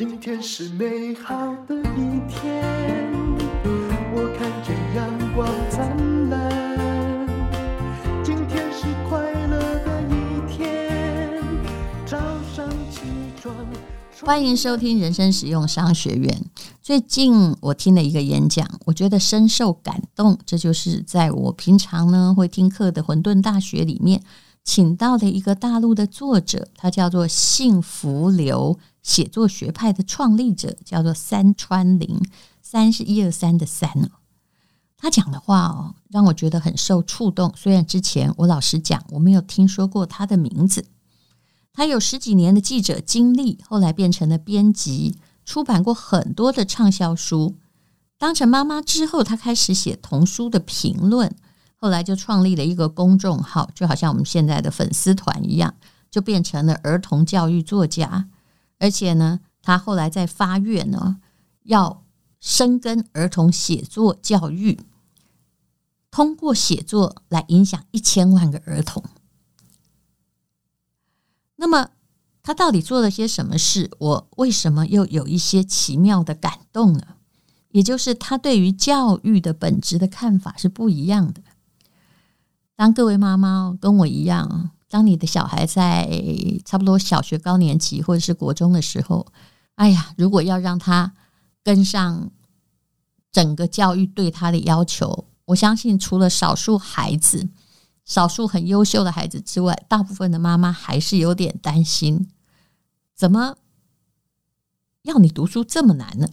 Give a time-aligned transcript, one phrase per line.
[0.00, 2.64] 今天是美好的一天，
[4.14, 7.28] 我看见阳光灿烂。
[8.24, 11.42] 今天是快乐的一天，
[12.06, 12.16] 早
[12.56, 13.02] 上起
[13.42, 13.54] 床。
[14.22, 16.46] 欢迎收听人生实用商学院。
[16.80, 20.38] 最近我听了一个演讲，我觉得深受感动。
[20.46, 24.22] 这就是在我平常呢会听课的混沌大学里面，
[24.62, 32.20] 请到的一个大陆的作者，他叫做幸福流写作学派的创立者，叫做三川林。
[32.62, 34.10] 三是一二三的三哦。
[34.96, 37.52] 他讲的话哦，让我觉得很受触动。
[37.56, 40.84] 虽然之前我老实讲，我没有听说过他的名字。
[41.72, 47.56] 他有十几年的记者经历，后来变成了编辑，出版过很多的畅销书。
[48.18, 51.34] 当成妈妈之后，他开始写童书的评论，
[51.80, 55.74] 后来就创立了一个公众号，就好像我们现在的粉丝团一样，
[56.10, 58.28] 就变成了儿童教育作家。
[58.78, 61.16] 而且呢，他后来在发愿呢，
[61.62, 62.04] 要
[62.38, 64.80] 深耕儿童写作教育，
[66.10, 69.02] 通过写作来影响一千万个儿童。
[71.56, 71.90] 那么
[72.42, 73.90] 他到底做了些什么事？
[73.98, 77.02] 我为什么又有一些奇妙的感动呢？
[77.70, 81.40] 也就是他对于教育的本质的看法是不一样的。
[82.80, 86.08] 当各位妈妈跟我一样，当你的小孩在
[86.64, 89.26] 差不多小学高年级或者是国中的时候，
[89.74, 91.12] 哎呀，如果要让他
[91.62, 92.30] 跟上
[93.30, 97.50] 整个教育对他的要求，我相信除了少数孩子。
[98.06, 102.30] 少数很优秀的孩子之外，大部分的妈妈还是有点担心：
[103.14, 103.58] 怎么
[105.02, 106.26] 要你读书这么难呢？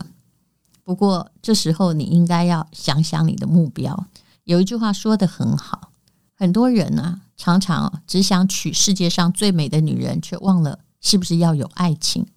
[0.85, 4.07] 不过这时候你应该要想想你的目标。
[4.45, 5.91] 有一句话说的很好：
[6.37, 12.27] 很多人、啊，常常只想娶世界上最美的女人，却忘了是不是要有爱情。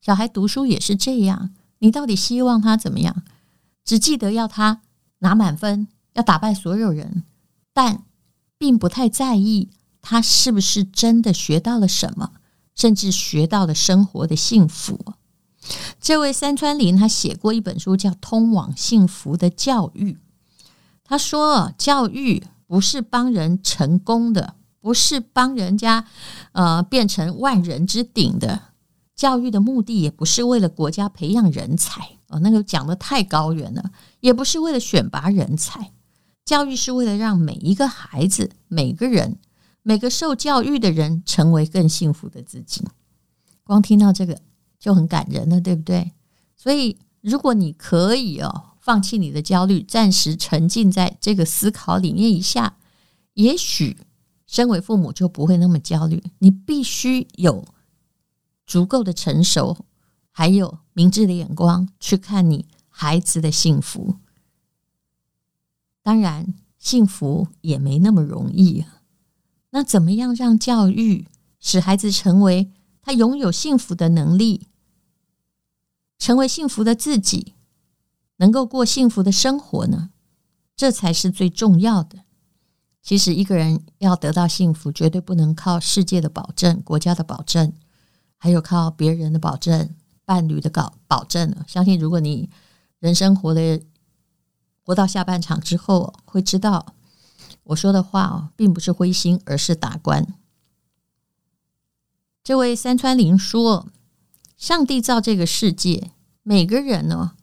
[0.00, 3.24] 小孩读书也是这样，你到底希望他怎么样？
[3.84, 4.82] 只记得要他
[5.20, 7.24] 拿满分，要打败所有人，
[7.72, 8.04] 但。
[8.58, 9.68] 并不太在意
[10.00, 12.32] 他是不是真的学到了什么，
[12.74, 14.98] 甚至学到了生活的幸福。
[16.00, 20.12] 这位三川林他写过一本书，叫《通往幸福的教育》。
[21.04, 26.04] 他说，教育不是帮人成功的，不是帮人家
[26.52, 28.60] 呃变成万人之顶的。
[29.14, 33.90] 教育的目的也不是为了国家培养人才哦，那个讲得太高远了，
[34.20, 35.92] 也不是为了选拔人才。
[36.44, 39.38] 教育是为了让每一个孩子、每个人、
[39.82, 42.86] 每个受教育的人成为更幸福的自己。
[43.64, 44.38] 光听到这个
[44.78, 46.12] 就很感人了，对不对？
[46.54, 52.78] 所以，如果你可以哦，放弃你的焦虑，暂时沉浸在这个思考里面一下，
[53.34, 53.96] 也许
[54.46, 56.22] 身为父母就不会那么焦虑。
[56.38, 57.66] 你必须有
[58.64, 59.84] 足够的成熟，
[60.30, 64.18] 还有明智的眼光去看你孩子的幸福。
[66.04, 69.02] 当然，幸福也没那么容易啊。
[69.70, 71.26] 那怎么样让教育
[71.58, 72.70] 使孩子成为
[73.02, 74.68] 他拥有幸福的能力，
[76.20, 77.54] 成为幸福的自己，
[78.36, 80.10] 能够过幸福的生活呢？
[80.76, 82.20] 这才是最重要的。
[83.02, 87.72] 其实，一个人要得到幸福，绝对不能靠世界的保证、国家的保证，
[88.36, 89.94] 还有靠别人的保证、
[90.24, 91.54] 伴侣的保保证。
[91.66, 92.50] 相信，如果你
[92.98, 93.80] 人生活的
[94.82, 96.94] 活到下半场之后，会知道
[97.62, 100.26] 我说的话哦，并不是灰心，而是达观。
[102.42, 103.88] 这位三川林说
[104.58, 106.10] ：“上帝造这个世界，
[106.42, 107.34] 每个人呢，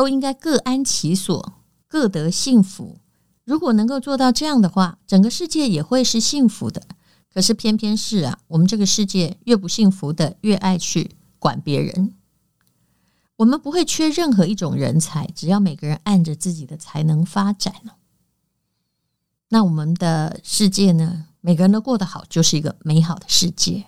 [0.00, 1.52] 都应该各安其所，
[1.86, 3.00] 各得幸福。
[3.44, 6.80] 如果能够做到这样的话，整个世界也会是幸福的。
[7.30, 12.14] 可是偏偏是啊，我们这个世界越不幸福的，越爱去管别人。”
[13.36, 17.74] 我们不会缺任何一种人才，只要每个人按着自己的才能发展。
[19.50, 21.26] 那我们的世界呢？
[21.42, 23.84] 每个人都过得好，就是一个美好的世界。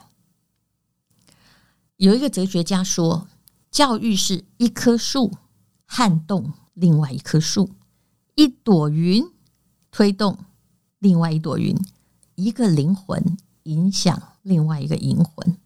[1.97, 3.26] 有一个哲学家说，
[3.70, 5.32] 教育是一棵树
[5.94, 7.69] 撼动另外一棵树，
[8.35, 9.23] 一朵云
[9.91, 10.39] 推动
[10.99, 11.77] 另外一朵云，
[12.35, 15.59] 一个灵魂影响另外一个灵魂，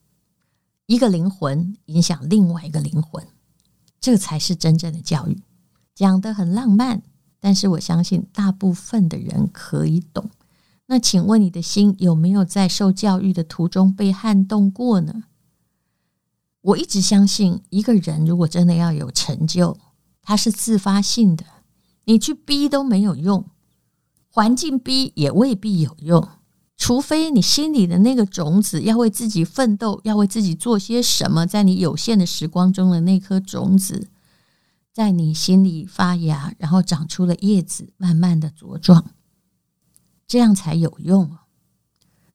[0.86, 3.24] 一个灵魂影响另外一个灵魂。
[4.00, 5.40] 这才是真正的教育，
[5.94, 7.02] 讲得很浪漫，
[7.38, 10.28] 但是我相信大部分的人可以懂。
[10.86, 15.22] 那请问你的心有没有在受教育的途中被撼动过呢？
[16.62, 19.78] 我一直相信，一个人如果真的要有成就，
[20.28, 21.44] 它是自发性的，
[22.06, 23.48] 你去逼都没有用，
[24.28, 26.28] 环境逼也未必有用，
[26.76, 34.08] 除非你心里的那个种子要为自己奋斗，要为自己做些什么，在你有限的时光中的那颗种子，
[34.92, 39.12] 在你心里发芽，然后长出了叶子，慢慢的茁壮，
[40.26, 41.38] 这样才有用。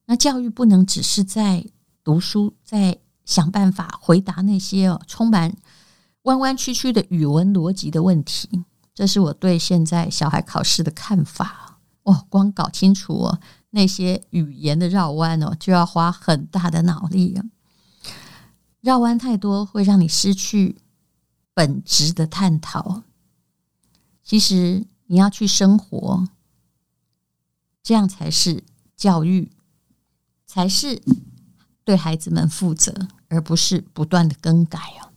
[0.06, 1.66] 那教育不能只是在
[2.02, 5.54] 读书，在想办法回答那些哦充满
[6.22, 8.64] 弯弯曲曲的语文逻辑的问题。
[8.94, 11.80] 这是我对现在小孩考试的看法。
[12.02, 13.40] 哦，光搞清楚哦。
[13.70, 17.44] 那些语言的绕弯哦，就要花很大的脑力了。
[18.80, 20.76] 绕弯太多，会让你失去
[21.54, 23.04] 本质的探讨。
[24.24, 26.26] 其实你要去生活，
[27.82, 28.64] 这样才是
[28.96, 29.52] 教育，
[30.44, 31.00] 才是
[31.84, 35.11] 对孩子们负责，而不是不断的更改哦。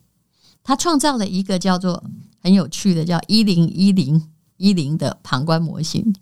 [0.68, 2.04] 他创造了一个叫做
[2.42, 6.16] 很有趣的叫一零一零一零的旁观模型。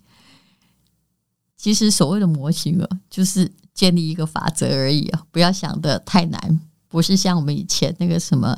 [1.56, 8.54] 其实所谓的模型啊，就是建立一个法则而已啊，不要想的太难，不是像我们以前那个什么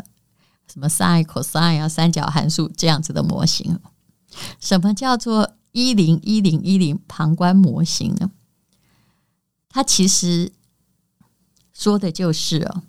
[0.67, 3.79] 什么 sin、cosine 啊、三角函数这样子的模型。
[4.59, 8.33] 什么叫做一零一零一零旁观模型呢？
[9.69, 10.51] 它其实
[11.73, 12.83] 说的就是哦，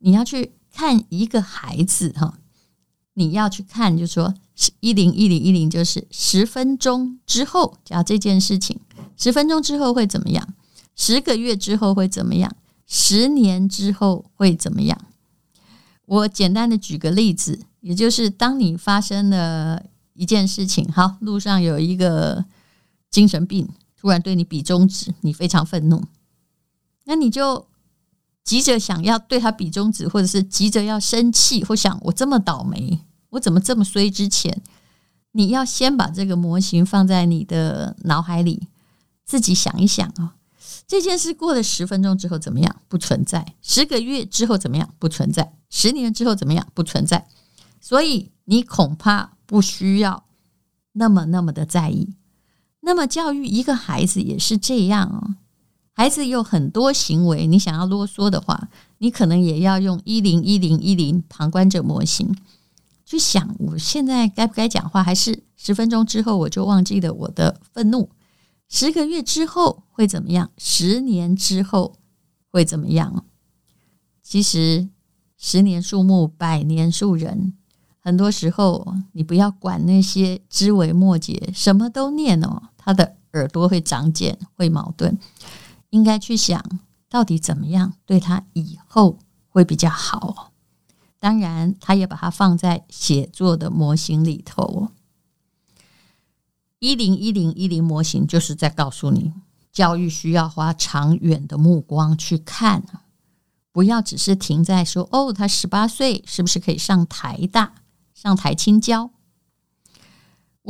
[0.00, 2.38] 你要去看一个孩子哈，
[3.14, 4.34] 你要去看，就是说
[4.80, 8.78] 一零一零一零就是十分钟之后讲这件事情。
[9.16, 10.54] 十分钟之后会怎么样？
[10.96, 12.54] 十个月之后会怎么样？
[12.86, 14.98] 十年之后会怎么样？
[16.06, 19.82] 我简单的举个例子，也就是当你发生了
[20.14, 22.44] 一件事情，好，路上有一个
[23.10, 26.02] 精神病突然对你比中指，你非常愤怒，
[27.04, 27.66] 那你就
[28.42, 33.00] 急着想要对他比中指，或者是急着要生气，或想我这么倒霉，
[33.30, 34.10] 我怎么这么衰？
[34.10, 34.62] 之前，
[35.32, 38.68] 你要先把这个模型放在你的脑海里。
[39.24, 40.34] 自己想一想啊，
[40.88, 42.82] 这件事过了十分钟之后怎么样？
[42.88, 43.54] 不存在。
[43.62, 44.92] 十个月之后怎么样？
[44.98, 45.52] 不存在。
[45.68, 46.66] 十年之后怎么样？
[46.74, 47.28] 不存在。
[47.80, 50.24] 所以你恐怕不需要
[50.94, 52.14] 那么那么的在意。
[52.80, 55.36] 那么教育一个孩子也是这样哦。
[56.00, 62.34] 孩子有很多行为，你想要啰嗦的话，你可能也要用一零一零一零旁观者模型
[63.04, 65.02] 去想：我现在该不该讲话？
[65.02, 68.08] 还是十分钟之后我就忘记了我的愤怒？
[68.66, 70.50] 十个月之后会怎么样？
[70.56, 71.96] 十年之后
[72.50, 73.26] 会怎么样？
[74.22, 74.88] 其实
[75.36, 77.52] 十年树木，百年树人。
[77.98, 85.18] 很多时候，你不要管那些枝微末节，什么都念哦，他的耳朵会长茧，会矛盾。
[85.90, 86.64] 应该去想
[87.08, 90.52] 到底怎么样对他以后会比较好。
[91.18, 94.88] 当然，他也把它放在写作的模型里头。
[96.78, 99.34] 一零一零一零模型就是在告诉你，
[99.70, 102.82] 教育需要花长远的目光去看，
[103.70, 107.74] 不要只是停在说哦，他十八岁是不是可以上台大、
[108.14, 109.10] 上台青交？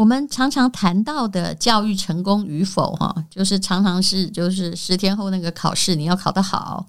[0.01, 6.89] 我们常常谈到的教育成功与否，哈，就是常常是就是十天后那个考试你要考得好，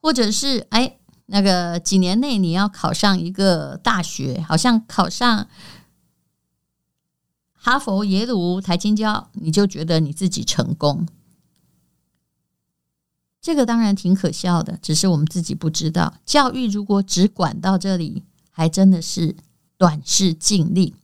[0.00, 0.96] 或者是哎
[1.26, 5.46] 那个几年内你要考上一个大学，好像考上。
[7.62, 11.06] 哈佛、耶鲁、台清交，你就觉得你自己成功？
[13.38, 16.14] 这个当然挺可笑的，只是我们自己不知道。
[16.24, 19.36] 教育如果只管到这里，还真的是
[19.76, 20.94] 短视近利。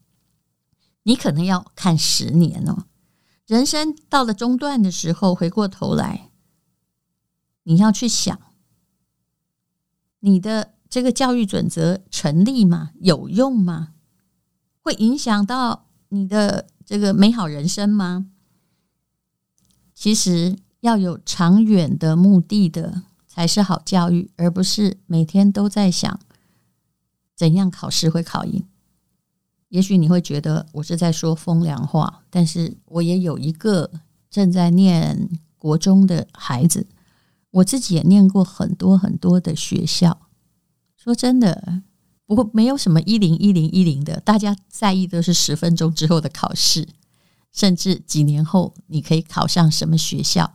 [1.07, 2.85] 你可能要看十年哦。
[3.47, 6.33] 人生到了中段的时候，回过头来，
[7.63, 8.39] 你要去想，
[10.19, 12.91] 你的这个教育准则成立吗？
[13.01, 13.95] 有用吗？
[14.81, 15.87] 会影响到？
[16.09, 18.27] 你的这个美好人生吗？
[19.95, 26.19] 其实要有长远的目的的才是好教育，而不是每天都在想
[27.35, 28.65] 怎样考试会考赢。
[29.76, 33.90] 也许你会觉得我是在说风凉话，但是我也有一个
[34.30, 35.28] 正在念
[35.59, 36.87] 国中的孩子，
[37.50, 40.18] 我自己也念过很多很多的学校。
[40.97, 41.83] 说真的。
[42.25, 46.88] 不过没有什么一零一零一零的，大家在意的是十分钟之后的考试，
[47.52, 50.54] 甚至几年后你可以考上什么学校，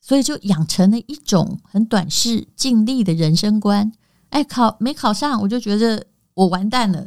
[0.00, 3.92] 所以就养成了一种很短视、尽力的人生观。
[4.30, 7.04] 哎，考没考上，我就觉得我完蛋了；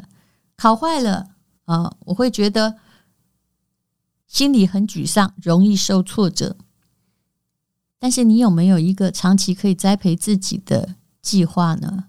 [0.58, 1.32] 考坏了
[1.66, 2.78] 啊，我会觉得
[4.28, 6.58] 心里很沮丧，容易受挫折。
[7.98, 12.06] 但是你有没有一个长期可以栽培自己的计划呢？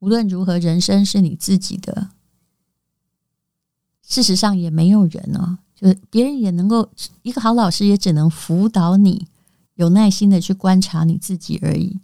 [0.00, 2.10] 无论如何，人生是你自己的。
[4.02, 6.90] 事实上，也没有人哦，就是别人也能够，
[7.22, 9.28] 一个好老师也只能辅导你
[9.76, 12.00] 有耐心的去观察你自己而已，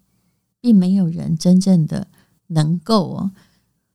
[0.61, 2.07] 并没有人真正的
[2.47, 3.31] 能够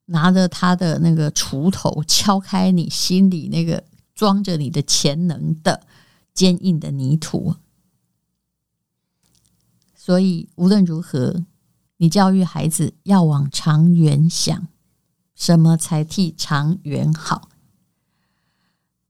[0.05, 3.83] 拿着他的那个锄头敲开你心里那个
[4.13, 5.85] 装着你的潜能的
[6.33, 7.55] 坚硬的泥土。
[9.95, 11.45] 所以无论如何，
[11.97, 14.67] 你教育孩子要往长远想，
[15.35, 17.49] 什么才替长远好？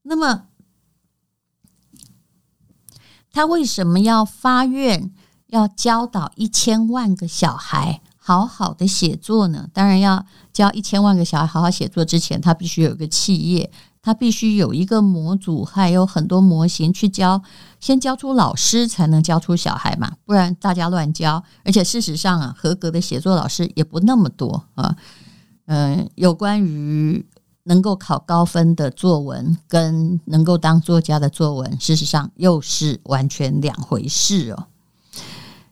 [0.02, 0.48] 那么。
[3.30, 5.12] 他为什么要发愿
[5.48, 9.68] 要教导一千万个小孩好好的写作呢？
[9.72, 13.70] 当然，要教一千万个小孩好好写作之前，他必须有一个企业，
[14.02, 17.40] 他必须有一个模组，还有很多模型去教，
[17.78, 21.44] 先教出老师，才能教出小孩嘛，不然大家乱教。
[21.64, 24.96] 而且事实上啊，合格的写作老师也不那么多啊。
[25.66, 27.24] 嗯，有关于。
[27.68, 34.66] 能够考高分的作文跟能够当作家的作文，事实上又是完全两回事哦。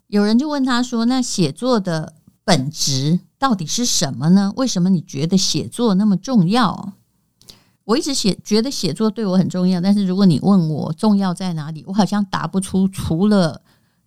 [0.08, 4.52] 有人就问他说：“那写作的本质到底是什么呢？
[4.56, 6.92] 为什么你觉得写作那么重要？”
[7.84, 13.60] 我一直写觉得写作对我很重要，但是如果你问我重要在哪里，我好像答不出除了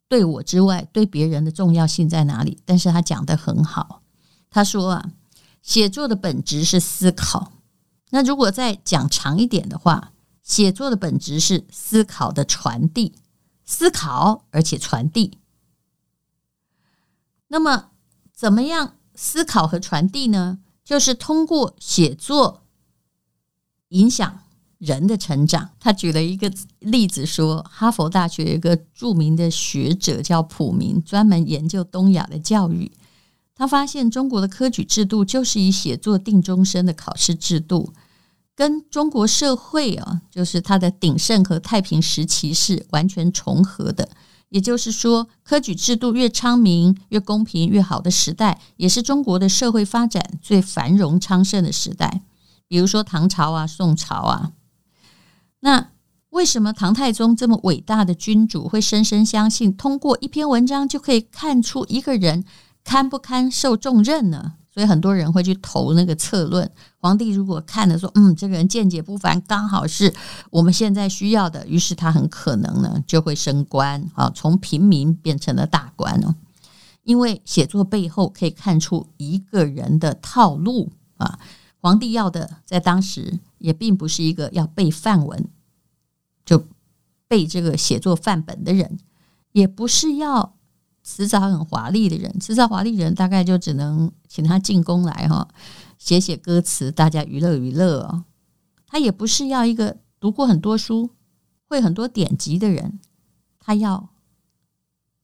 [0.07, 2.57] 对我之外对别人的重要性在哪里。
[2.65, 4.01] 但是他讲得很好，
[4.49, 5.11] 他说啊，
[5.61, 7.51] 写作的本质是思考。
[8.09, 13.13] 那如果再讲长一点的话，写作的本质是思考的传递，
[13.63, 15.37] 思考而且传递。
[17.49, 17.89] 那么，
[18.37, 20.59] 怎么样思考和传递呢？
[20.83, 22.61] 就是通过写作
[23.89, 24.39] 影响
[24.77, 25.71] 人的成长。
[25.79, 32.91] 他举了一个例子说，哈佛大学有一个著名的学者叫普明，专门研究东亚的教育。
[33.55, 37.91] 他发现中国的科举制度就是以写作定终身的考试制度，
[38.53, 44.07] 跟中国社会啊，就是它的鼎盛和太平时期是完全重合的。
[44.49, 52.21] 也就是说，科举制度越昌明、越公平、越好的时代，也是中国的社会发展最繁荣昌盛的时代。
[52.67, 54.51] 比如说唐朝啊、宋朝啊。
[55.61, 55.89] 那
[56.29, 62.43] 为什么唐太宗这么伟大的君主会深深相信，通过一篇文章就可以看出一个人？
[62.83, 64.53] 堪不堪受重任呢？
[64.77, 66.69] 所以很多人会去投那个策论。
[66.99, 70.13] 皇帝如果看了说，嗯，这个人见解不凡，刚好是
[70.51, 76.35] 我们现在需要的，于是他很可能呢就会升官啊，从平民变成了大官哦。
[77.01, 81.39] 因为写作背后可以看出一个人的套路啊。
[81.79, 85.49] 皇帝要的在当时也并不是一个要背范文，
[86.45, 86.67] 就
[87.27, 88.99] 背这个写作范本的人，
[89.53, 90.53] 也不是要。
[91.07, 95.47] 辞藻很华丽的人，辞藻华丽人大概就只能请他进宫来哈，
[95.97, 98.25] 写写歌词，大家娱乐娱乐哦。
[98.85, 101.11] 他也不是要一个读过很多书、
[101.69, 102.99] 会很多典籍的人，
[103.57, 104.09] 他要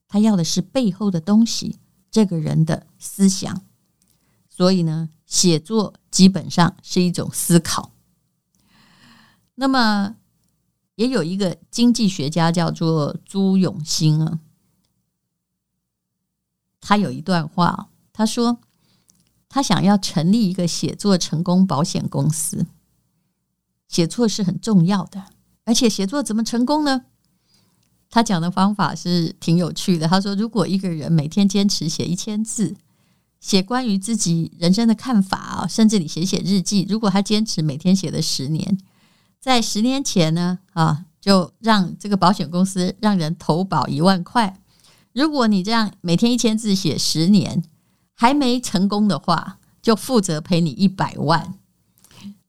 [0.08, 3.62] 他要的是背后的东西，这个人的思想。
[4.48, 7.92] 所以呢，写作基本上是一种思考。
[9.56, 10.16] 那么，
[10.96, 14.40] 也有一个经济学家叫做朱永新啊。
[16.86, 18.60] 他有一段话，他说
[19.48, 22.68] 他想要成立一个写作成功保险公司。
[23.88, 25.24] 写作是很重要的，
[25.64, 27.06] 而且写作怎么成功呢？
[28.10, 30.08] 他讲的方法是挺有趣的。
[30.08, 32.76] 他说，如果一个人每天坚持写一千字，
[33.40, 38.78] 写关于自己人生的看法啊，甚至你写写日记，如果他坚持每天写了十年，
[39.40, 44.60] 在十年前呢，啊，就让这个保险公司让人投保一万块。
[45.14, 47.64] 如果你这样每天一千字写十年
[48.14, 51.54] 还没成功的话，就负责赔你一百万。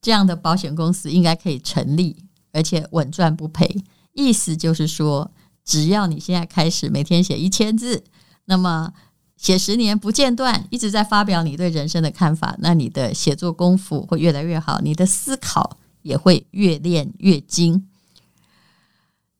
[0.00, 2.16] 这样的保险公司应该可以成立，
[2.52, 3.82] 而且稳赚不赔。
[4.12, 5.30] 意思就是说，
[5.64, 8.04] 只要你现在开始每天写一千字，
[8.44, 8.92] 那么
[9.36, 17.88] 写十年不间断，一直在发表你对人生的看法，那你的写作功夫会越来越好，你的思考也会越练越精。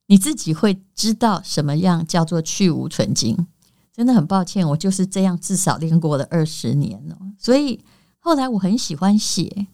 [0.07, 3.47] 你自己会知道什么样叫做去芜存菁。
[3.93, 7.17] 真的很抱歉，我就是这样，至少练过了二十年了。
[7.39, 7.81] 所以
[8.19, 9.69] 后来我很喜欢写。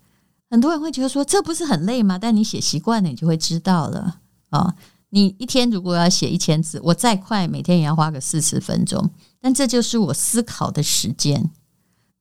[0.51, 2.19] 很多人会觉得说，这不是很累吗？
[2.19, 4.19] 但你写习惯了，你就会知道了
[4.51, 4.75] 啊。
[5.09, 9.11] 你一天如果要写一千字，我再快，每天也要花个四十分钟。
[9.41, 11.51] 但这就是我思考的时间。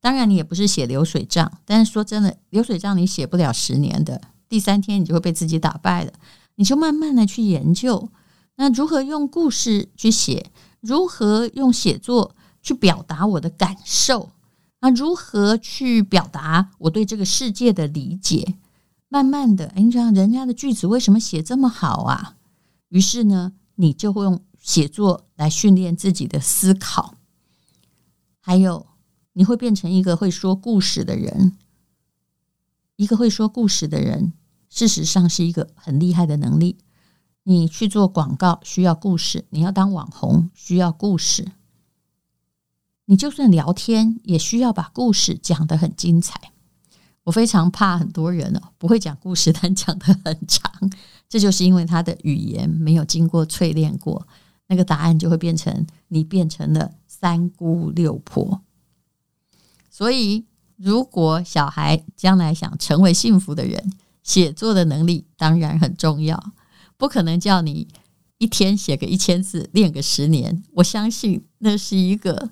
[0.00, 1.52] 当然，你也不是写流水账。
[1.66, 6.12] 但是说真的，流水账你写不了十年的，第三天你就会被自己打败了。
[6.60, 8.10] 你就慢慢的去研究，
[8.56, 14.32] 那如何用故事去写，如何用写作去表达我的感受，
[14.80, 18.56] 那如何去表达我对这个世界的理解？
[19.08, 22.36] 慢慢的，哎，你想人家的句子为什么写这么好啊？
[22.90, 27.14] 于是呢，你就会用写作来训练自己的思考，
[28.38, 28.86] 还有
[29.32, 31.56] 你会变成一个会说故事的人。
[32.96, 34.34] 一个会说故事的人，
[34.70, 36.78] 事实上是一个很厉害的能力。
[37.42, 41.52] 你去做广告需要故事，你要当网红需要故事，
[43.06, 46.52] 你就算聊天也需要把故事讲得很精彩。
[47.24, 50.72] 我非常怕很多人哦，不会讲故事，但讲得很长，
[51.28, 54.26] 这就是因为他的语言没有经过淬炼过，
[54.68, 58.62] 那个答案就会变成你变成了三姑六婆。
[59.90, 60.46] 所以，
[60.76, 66.52] 如果小孩将来想成为幸福的人，写作的能力当然很重要，
[66.96, 67.88] 不可能叫你
[68.38, 70.62] 一天写个一千字，练个十年。
[70.74, 72.50] 我相信那是一个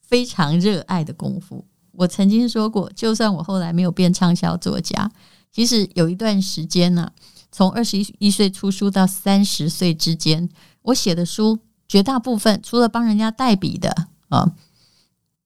[0.00, 1.64] 非常热爱的功夫。
[1.92, 5.10] 我曾经说过，就算我后来没有变畅销作家，
[5.52, 7.12] 其实有一段时间呢、啊，
[7.50, 10.48] 从二十一岁出书到三十岁之间，
[10.82, 14.54] 我写的书绝大部分除了帮人家代笔的啊，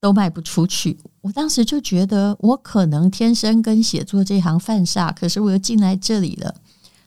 [0.05, 0.99] 都卖不出去。
[1.23, 6.57] 我当时就觉得，我可能天生跟写作这行犯煞，可是我又进来这里了。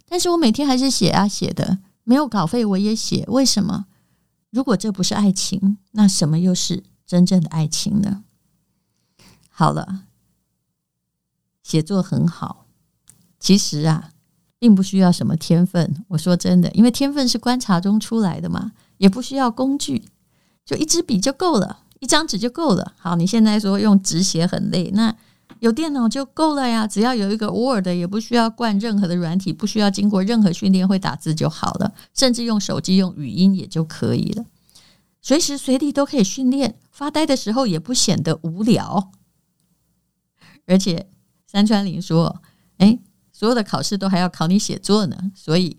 [0.10, 3.24] 但是我每天还是写啊写的，没有稿费我也写。
[3.28, 3.86] 为什么？
[4.50, 8.24] 如果这不是爱情，那什么又是真正的爱情呢？
[9.52, 10.06] 好了，
[11.62, 12.66] 写作很好，
[13.40, 14.10] 其实啊，
[14.58, 16.04] 并不需要什么天分。
[16.08, 20.06] 我说真的，因为天分是观察中出来的嘛，也不需要工具，
[20.66, 22.94] 就一支笔就够了，一张纸就够了。
[22.98, 25.16] 好，你现在说用纸写很累，那
[25.60, 34.46] 有电脑就够了呀，只要有一个 Word，也不需要灌任何的软体，不需要经过任何训练，会打字就好了，甚至用手机用语音也就可以了，
[35.22, 39.12] 随时随地都可以训练，发呆的时候也不显得无聊。
[40.68, 41.08] 而且
[41.50, 42.42] 山川林说
[42.78, 43.00] ：“哎，
[43.32, 45.78] 所有的考试都还要考你写作呢，所以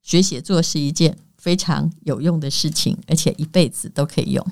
[0.00, 4.44] 学写作是一件非常有用的事情，而且一辈子都可以用。”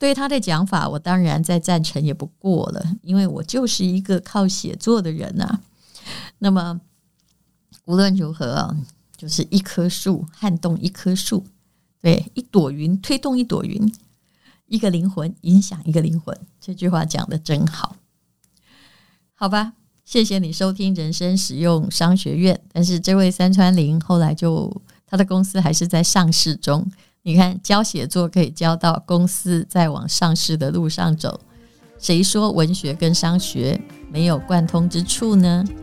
[0.00, 5.60] 对他的讲法，我当然再赞成也不过了，因为我就是一个靠写作的人呐。
[6.38, 6.80] 那么
[7.84, 8.74] 无论如何，
[9.14, 11.44] 就是一棵树撼动一棵树，
[12.00, 13.94] 对，一朵云推动一朵云，
[14.68, 16.34] 一个灵魂影响一个灵魂。
[16.58, 17.96] 这句话讲得真好。
[19.34, 19.74] 好吧，
[20.06, 22.58] 谢谢你收听人生实用商学院。
[22.72, 26.90] 但是这位三川林后来就他的公司还是在上市中。
[27.22, 31.38] 你看，教写作可以教到公司在往上市的路上走。
[31.98, 33.78] 谁说文学跟商学
[34.10, 35.62] 没有贯通之处呢？
[35.66, 35.76] 今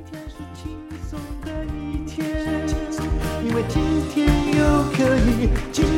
[2.07, 5.96] 天是轻松的一天，因为今天又可以。